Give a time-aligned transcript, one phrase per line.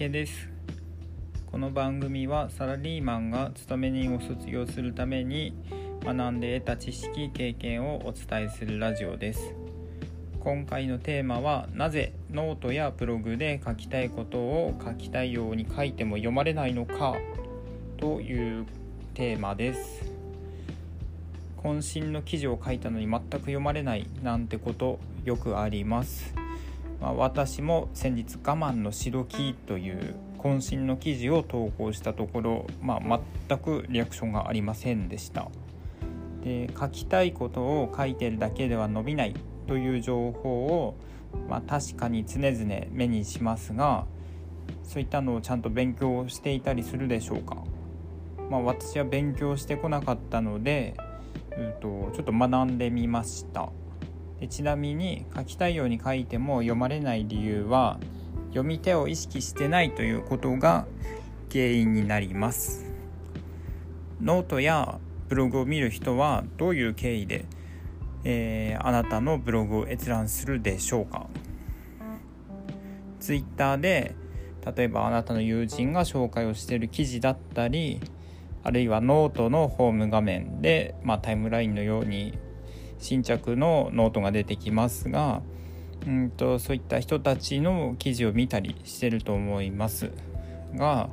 [0.00, 0.48] 池です。
[1.44, 5.54] この番組はサラリーマンが勤め人を卒業するために
[6.02, 9.54] 学んで得た知識経験をお伝えするラジオです。
[10.42, 17.16] 今回のテーマはなぜノートやブログで書きたいことを書きたいように書いても読まれないのか
[17.98, 18.64] という
[19.12, 20.10] テーマです。
[21.62, 26.39] 渾身の記事を書いたのに全く読まれないなんてことよくあります。
[27.00, 35.50] まあ、私も先日「我慢の白木」という渾身の記事を投稿したところ、まあ、全くリアクションがありませんでした。
[36.42, 39.34] で書きたいことを書いてるだけでは伸びない
[39.66, 40.94] という情報を、
[41.48, 44.06] まあ、確かに常々目にしますが
[44.82, 47.58] そういったのをちゃんと勉強していたりするでしょうか、
[48.50, 50.94] まあ、私は勉強してこなかったので、
[51.56, 53.70] うんと、ちょっと学んでみました。
[54.40, 58.00] でちなみに書きたいように書いても読まれない理由は
[58.48, 60.86] 読み手を意識してないということが
[61.52, 62.86] 原因になります。
[64.20, 64.98] ノートや
[65.28, 67.44] ブログを見る人はどういう経緯で、
[68.24, 71.26] えー、あなたのブログを閲覧するでしょうか。
[73.20, 74.14] Twitter で
[74.74, 78.00] 例えばあなたの友人が紹介をしている記事だったり
[78.62, 82.38] あるいはノートのホーム画面で、まあ、タイムラインのように
[83.00, 85.42] 新着のノートが出てきますが
[86.06, 90.10] うんとそういった人たちの記事を見たりしてると思います
[90.74, 91.10] が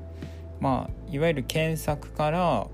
[0.59, 2.67] まあいわゆる検索から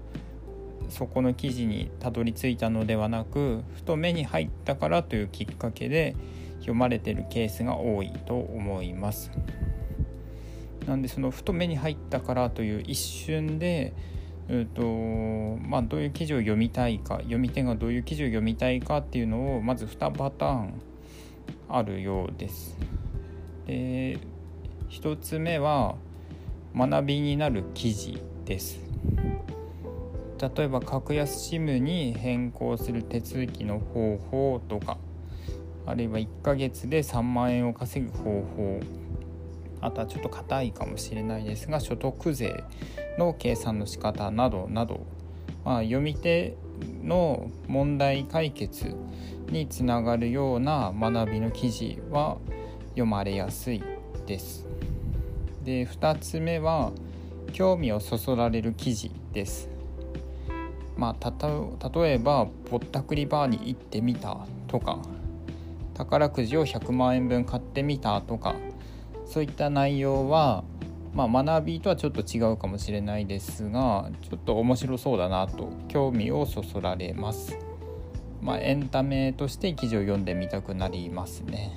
[0.90, 6.16] そこの記事にたどり着いたのではなくふと目に入ったからというきっかけで
[6.60, 9.32] 読まれてるケースが多いと思います。
[10.88, 13.94] なんでそのふと目に入ったからという一瞬で
[14.50, 20.82] えーとまあ、どういう記事を読みたいか読み手がどういう記事を読みたいかっていうのをまず2パターン
[21.70, 22.78] あるようです。
[23.66, 24.20] で
[24.90, 25.96] 1つ目は
[26.76, 28.80] 学びになる記事です。
[30.56, 34.98] 例えば格安 SIM に変更する手続きの方法とか
[35.86, 38.80] あるいは1ヶ月で3万円を稼ぐ方法
[39.84, 42.64] あとはちょっと硬いかもしれないですが所得税
[43.18, 45.06] の計算の仕方などなど、
[45.66, 46.56] まあ、読み手
[47.04, 48.96] の問題解決
[49.50, 52.38] につながるような学びの記事は
[52.92, 53.84] 読まれやすい
[54.26, 54.66] です。
[55.64, 56.92] で2つ目は
[57.52, 59.70] 興味をそそられる記事です。
[60.96, 61.34] まあ、
[61.94, 65.00] 例えばぼったくりバーに行ってみたとか
[65.94, 68.56] 宝くじを100万円分買ってみたとか
[69.34, 70.64] そういった内容は、
[71.16, 77.58] まあ、学びとはちょっと違うかもしれないですがちょっと面白そうだなと興味をそそられます。
[78.44, 81.72] まあ、エンタメとして記事を読んでみたくなりますね。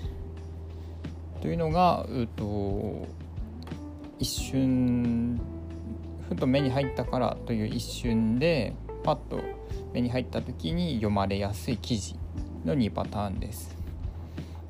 [1.41, 3.07] というのが、うと、
[4.19, 5.41] 一瞬
[6.29, 9.41] ふと目に入ったからという一瞬でパッと
[9.95, 12.17] 目に入った時に読まれやすい記事
[12.67, 13.75] の2パターンです。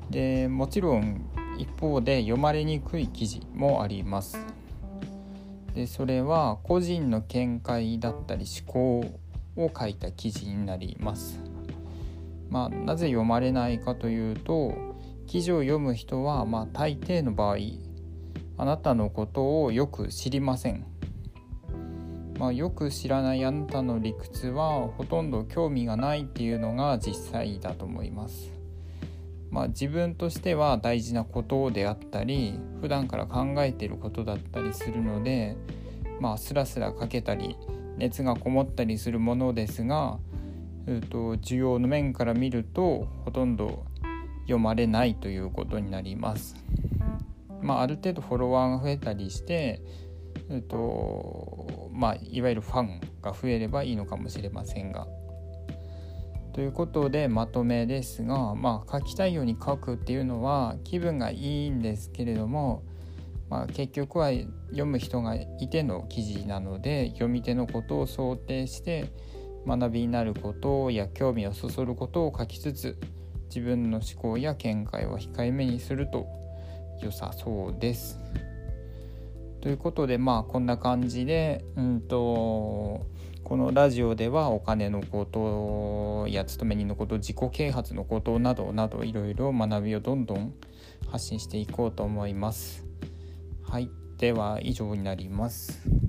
[0.09, 1.25] でもちろん
[1.57, 4.37] 一方で読まれにくい記事もあります。
[5.73, 8.99] でそれは個人の見解だったり思考
[9.55, 11.39] を書いた記事になります。
[12.49, 14.73] まあ、なぜ読まれないかというと
[15.27, 17.57] 記事を読む人はまあ大抵の場合
[18.57, 20.85] あなたのことをよく知りません。
[22.39, 28.56] まあ、よく知らないあなたの理屈はほとんど興味がないっていうのが実際だと思います。
[29.57, 35.57] まあ、自分としては大事なことであったり普段から考えていることだったりするので
[36.19, 37.57] まあスラスラかけたり
[37.97, 40.19] 熱がこもったりするものですが、
[40.85, 43.83] えー、と需要の面から見るとほとんど
[44.41, 46.55] 読まれないということになります。
[47.63, 49.81] まあ、ある程度フォロワーが増えたりして、
[50.51, 55.07] えーとまあ、いわゆるファンが増えればいいのかもしれませんが。
[56.57, 62.81] ということでまとめですが、まあ、書きたいように書くっていうのは気分がいいんですけれども、
[63.47, 69.11] まあ、結局は読む人がいての記事なので読み手のことを想定して
[69.67, 72.97] 学びになることや興味をそそることを書きつつ
[73.49, 76.25] 自分の思考や見解は控えめにすると
[77.03, 78.17] 良さそうです。
[79.61, 83.05] ということでまあこんな感じでうんと
[83.47, 90.53] このラジオではお金のことや勤め人のこと自己啓発のことなどなどいろいろ学びをどんどん
[91.09, 92.83] 発信していこうと思います。
[93.63, 96.06] はい、では以上になります。